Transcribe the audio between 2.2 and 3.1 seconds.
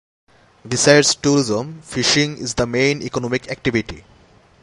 is the main